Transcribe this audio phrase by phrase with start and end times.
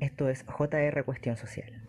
[0.00, 1.86] Esto es JR Cuestión Social.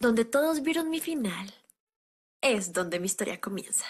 [0.00, 1.54] Donde todos vieron mi final,
[2.40, 3.86] es donde mi historia comienza.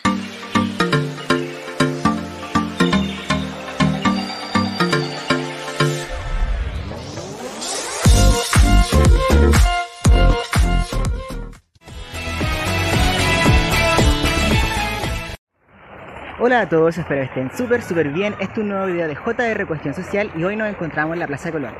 [16.49, 18.33] Hola a todos, espero estén súper súper bien.
[18.41, 21.27] Este es un nuevo video de JR Cuestión Social y hoy nos encontramos en la
[21.27, 21.75] Plaza Colón.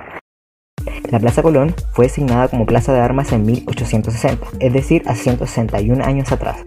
[1.11, 6.05] La Plaza Colón fue designada como Plaza de Armas en 1860, es decir, hace 161
[6.05, 6.67] años atrás.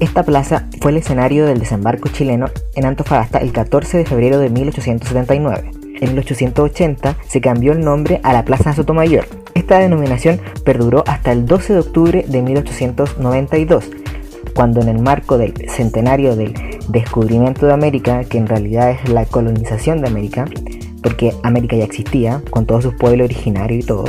[0.00, 4.50] Esta plaza fue el escenario del desembarco chileno en Antofagasta el 14 de febrero de
[4.50, 5.70] 1879.
[6.00, 9.24] En 1880 se cambió el nombre a la Plaza Sotomayor.
[9.54, 13.88] Esta denominación perduró hasta el 12 de octubre de 1892,
[14.52, 19.24] cuando en el marco del centenario del descubrimiento de América, que en realidad es la
[19.24, 20.46] colonización de América,
[21.02, 24.04] porque América ya existía, con todos sus pueblos originarios y todo,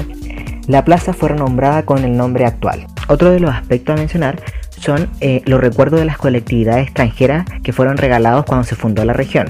[0.67, 2.87] la plaza fue renombrada con el nombre actual.
[3.07, 4.41] Otro de los aspectos a mencionar
[4.79, 9.13] son eh, los recuerdos de las colectividades extranjeras que fueron regalados cuando se fundó la
[9.13, 9.47] región,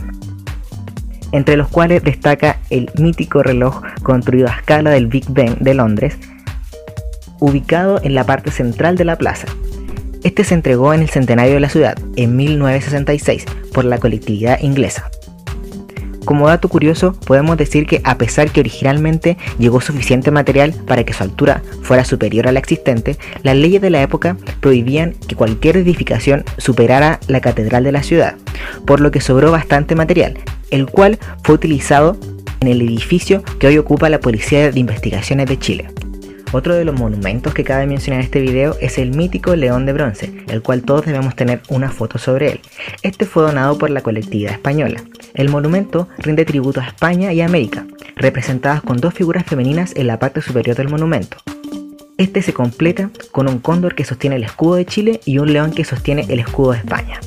[1.31, 6.17] entre los cuales destaca el mítico reloj construido a escala del Big Ben de Londres,
[7.39, 9.47] ubicado en la parte central de la plaza,
[10.27, 15.09] este se entregó en el centenario de la ciudad, en 1966, por la colectividad inglesa.
[16.25, 21.13] Como dato curioso, podemos decir que a pesar que originalmente llegó suficiente material para que
[21.13, 25.77] su altura fuera superior a la existente, las leyes de la época prohibían que cualquier
[25.77, 28.35] edificación superara la catedral de la ciudad,
[28.85, 30.37] por lo que sobró bastante material,
[30.69, 32.17] el cual fue utilizado
[32.59, 35.87] en el edificio que hoy ocupa la Policía de Investigaciones de Chile.
[36.53, 39.93] Otro de los monumentos que cabe mencionar en este video es el mítico león de
[39.93, 42.61] bronce, el cual todos debemos tener una foto sobre él.
[43.01, 45.03] Este fue donado por la colectividad española.
[45.33, 50.19] El monumento rinde tributo a España y América, representadas con dos figuras femeninas en la
[50.19, 51.37] parte superior del monumento.
[52.17, 55.71] Este se completa con un cóndor que sostiene el escudo de Chile y un león
[55.71, 57.19] que sostiene el escudo de España.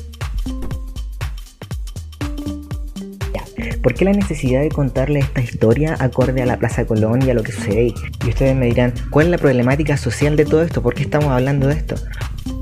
[3.81, 7.33] ¿Por qué la necesidad de contarle esta historia acorde a la Plaza Colón y a
[7.33, 7.93] lo que sucede ahí?
[8.25, 10.83] Y ustedes me dirán, ¿cuál es la problemática social de todo esto?
[10.83, 11.95] ¿Por qué estamos hablando de esto?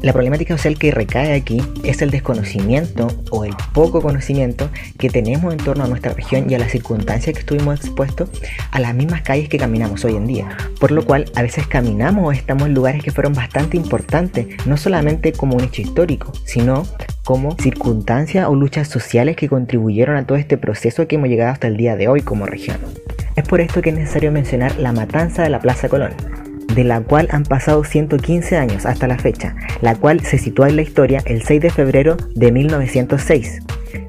[0.02, 5.54] La problemática social que recae aquí es el desconocimiento o el poco conocimiento que tenemos
[5.54, 8.30] en torno a nuestra región y a las circunstancias que estuvimos expuestos
[8.72, 10.58] a las mismas calles que caminamos hoy en día.
[10.80, 14.78] Por lo cual a veces caminamos o estamos en lugares que fueron bastante importantes, no
[14.78, 16.88] solamente como un hecho histórico, sino
[17.26, 21.68] como circunstancias o luchas sociales que contribuyeron a todo este proceso que hemos llegado hasta
[21.68, 22.78] el día de hoy como región.
[23.36, 26.14] Es por esto que es necesario mencionar la matanza de la Plaza Colón,
[26.80, 30.78] de la cual han pasado 115 años hasta la fecha, la cual se sitúa en
[30.78, 33.64] la historia el 6 de febrero de 1906,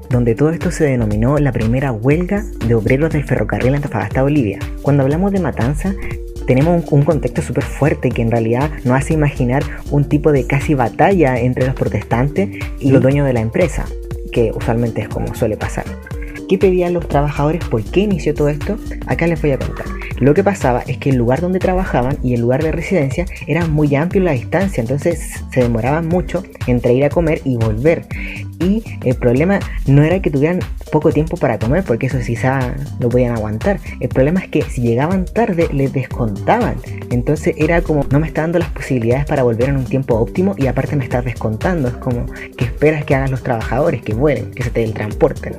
[0.09, 4.59] donde todo esto se denominó la primera huelga de obreros del ferrocarril Antofagasta Bolivia.
[4.83, 5.93] Cuando hablamos de matanza,
[6.47, 10.73] tenemos un, contexto súper fuerte que en realidad nos hace imaginar un tipo de casi
[10.73, 13.85] batalla entre los protestantes y los dueños de la empresa,
[14.31, 15.83] que usualmente es como suele pasar.
[16.51, 17.63] ¿Qué pedían los trabajadores?
[17.63, 18.77] ¿Por qué inició todo esto?
[19.07, 19.85] Acá les voy a contar.
[20.19, 23.67] Lo que pasaba es que el lugar donde trabajaban y el lugar de residencia era
[23.67, 28.05] muy amplio la distancia, entonces se demoraban mucho entre ir a comer y volver.
[28.59, 30.59] Y el problema no era que tuvieran
[30.91, 33.79] poco tiempo para comer, porque eso quizá lo podían aguantar.
[34.01, 36.75] El problema es que si llegaban tarde les descontaban.
[37.11, 40.55] Entonces era como, no me está dando las posibilidades para volver en un tiempo óptimo
[40.57, 41.89] y aparte me estás descontando.
[41.89, 42.25] Es como,
[42.57, 44.01] que esperas que hagan los trabajadores?
[44.01, 45.55] Que vuelen, que se teletransporten.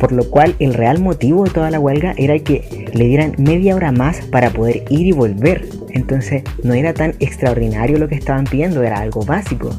[0.00, 3.76] Por lo cual el real motivo de toda la huelga era que le dieran media
[3.76, 5.68] hora más para poder ir y volver.
[5.90, 9.70] Entonces no era tan extraordinario lo que estaban pidiendo, era algo básico.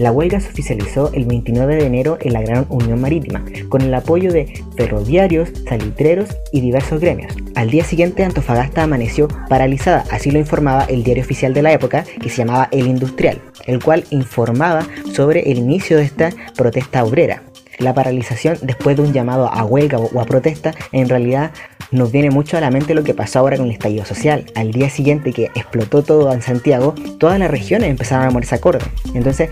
[0.00, 3.92] La huelga se oficializó el 29 de enero en la Gran Unión Marítima, con el
[3.92, 7.34] apoyo de ferroviarios, salitreros y diversos gremios.
[7.54, 12.06] Al día siguiente Antofagasta amaneció paralizada, así lo informaba el diario oficial de la época,
[12.18, 17.42] que se llamaba El Industrial, el cual informaba sobre el inicio de esta protesta obrera.
[17.78, 21.50] La paralización después de un llamado a huelga o a protesta en realidad
[21.90, 24.46] nos viene mucho a la mente lo que pasó ahora con el estallido social.
[24.54, 28.84] Al día siguiente que explotó todo en Santiago, todas las regiones empezaron a morirse acorde.
[29.14, 29.50] Entonces,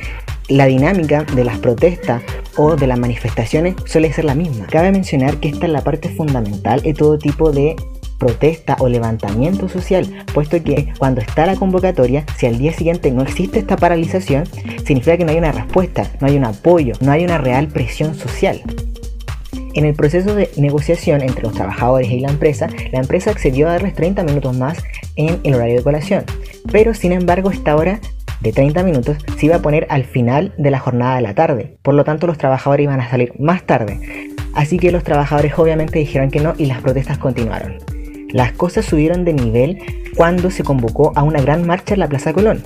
[0.48, 2.22] la dinámica de las protestas
[2.56, 4.66] o de las manifestaciones suele ser la misma.
[4.66, 7.76] Cabe mencionar que esta es la parte fundamental de todo tipo de
[8.18, 13.22] protesta o levantamiento social, puesto que cuando está la convocatoria, si al día siguiente no
[13.22, 14.44] existe esta paralización,
[14.84, 18.14] significa que no hay una respuesta, no hay un apoyo, no hay una real presión
[18.16, 18.60] social.
[19.74, 23.72] En el proceso de negociación entre los trabajadores y la empresa, la empresa accedió a
[23.72, 24.78] darles 30 minutos más
[25.14, 26.24] en el horario de colación,
[26.72, 28.00] pero sin embargo esta hora
[28.40, 31.76] de 30 minutos se iba a poner al final de la jornada de la tarde,
[31.82, 34.00] por lo tanto los trabajadores iban a salir más tarde.
[34.54, 37.78] Así que los trabajadores obviamente dijeron que no y las protestas continuaron.
[38.30, 39.78] Las cosas subieron de nivel
[40.16, 42.62] cuando se convocó a una gran marcha en la Plaza Colón.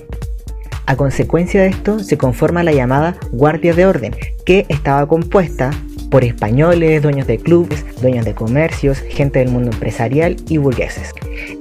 [0.86, 5.70] A consecuencia de esto se conforma la llamada Guardia de Orden, que estaba compuesta
[6.10, 11.12] por españoles, dueños de clubes, dueños de comercios, gente del mundo empresarial y burgueses.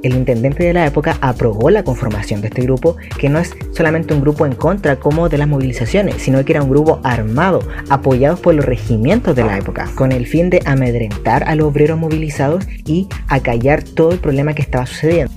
[0.03, 4.13] El intendente de la época aprobó la conformación de este grupo, que no es solamente
[4.13, 8.37] un grupo en contra como de las movilizaciones, sino que era un grupo armado, apoyado
[8.37, 12.65] por los regimientos de la época, con el fin de amedrentar a los obreros movilizados
[12.85, 15.33] y acallar todo el problema que estaba sucediendo.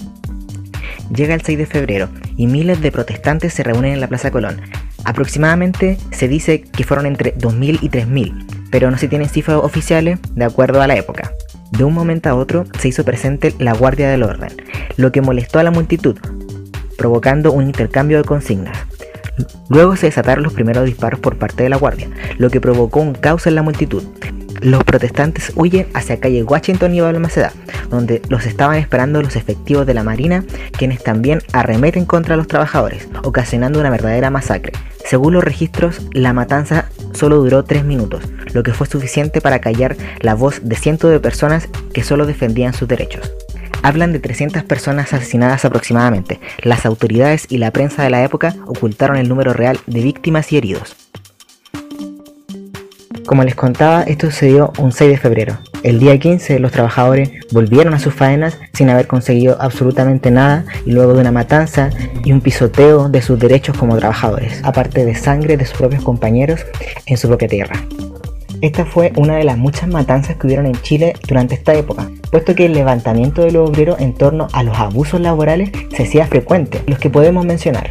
[1.15, 4.61] Llega el 6 de febrero y miles de protestantes se reúnen en la Plaza Colón.
[5.05, 10.19] Aproximadamente se dice que fueron entre 2.000 y 3.000, pero no se tienen cifras oficiales
[10.35, 11.34] de acuerdo a la época.
[11.76, 14.53] De un momento a otro se hizo presente la Guardia del Orden,
[14.97, 16.17] lo que molestó a la multitud,
[16.97, 18.79] provocando un intercambio de consignas.
[19.69, 23.15] Luego se desataron los primeros disparos por parte de la Guardia, lo que provocó un
[23.15, 24.05] caos en la multitud.
[24.64, 27.52] Los protestantes huyen hacia calle Washington y Balmaceda,
[27.90, 33.06] donde los estaban esperando los efectivos de la Marina, quienes también arremeten contra los trabajadores,
[33.25, 34.72] ocasionando una verdadera masacre.
[35.05, 38.25] Según los registros, la matanza solo duró tres minutos,
[38.55, 42.72] lo que fue suficiente para callar la voz de cientos de personas que solo defendían
[42.72, 43.34] sus derechos.
[43.82, 46.40] Hablan de 300 personas asesinadas aproximadamente.
[46.62, 50.56] Las autoridades y la prensa de la época ocultaron el número real de víctimas y
[50.56, 51.04] heridos.
[53.26, 55.56] Como les contaba, esto sucedió un 6 de febrero.
[55.82, 60.93] El día 15 los trabajadores volvieron a sus faenas sin haber conseguido absolutamente nada y
[60.93, 61.88] luego de una matanza
[62.23, 66.67] y un pisoteo de sus derechos como trabajadores, aparte de sangre de sus propios compañeros
[67.06, 67.76] en su propia tierra.
[68.61, 72.55] Esta fue una de las muchas matanzas que hubieron en Chile durante esta época, puesto
[72.55, 76.82] que el levantamiento de los obreros en torno a los abusos laborales se hacía frecuente,
[76.87, 77.91] los que podemos mencionar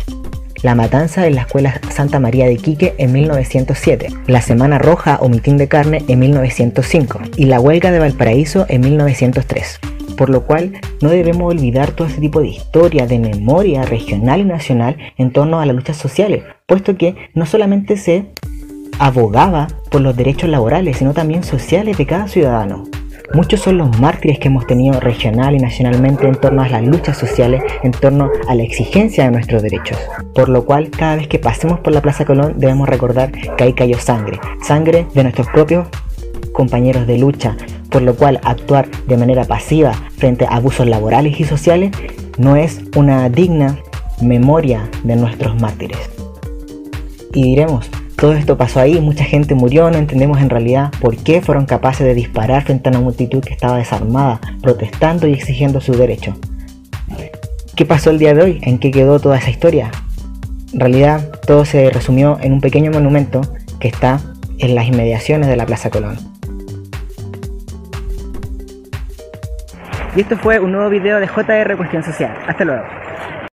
[0.63, 5.29] la matanza en la Escuela Santa María de Quique en 1907, la Semana Roja o
[5.29, 9.79] Mitín de Carne en 1905 y la Huelga de Valparaíso en 1903
[10.13, 14.45] por lo cual no debemos olvidar todo ese tipo de historia, de memoria regional y
[14.45, 18.27] nacional en torno a las luchas sociales, puesto que no solamente se
[18.99, 22.83] abogaba por los derechos laborales, sino también sociales de cada ciudadano.
[23.31, 27.17] Muchos son los mártires que hemos tenido regional y nacionalmente en torno a las luchas
[27.17, 29.97] sociales, en torno a la exigencia de nuestros derechos.
[30.35, 33.73] Por lo cual, cada vez que pasemos por la Plaza Colón debemos recordar que ahí
[33.73, 35.87] cayó sangre, sangre de nuestros propios
[36.51, 37.55] compañeros de lucha,
[37.89, 41.91] por lo cual actuar de manera pasiva frente a abusos laborales y sociales
[42.37, 43.79] no es una digna
[44.21, 46.09] memoria de nuestros mártires.
[47.33, 51.41] Y diremos, todo esto pasó ahí, mucha gente murió, no entendemos en realidad por qué
[51.41, 55.93] fueron capaces de disparar frente a una multitud que estaba desarmada, protestando y exigiendo su
[55.93, 56.35] derecho.
[57.75, 58.59] ¿Qué pasó el día de hoy?
[58.61, 59.89] ¿En qué quedó toda esa historia?
[60.73, 63.41] En realidad, todo se resumió en un pequeño monumento
[63.79, 64.19] que está
[64.59, 66.17] en las inmediaciones de la Plaza Colón.
[70.15, 72.33] Y esto fue un nuevo video de JR Cuestión Social.
[72.47, 73.02] Hasta luego.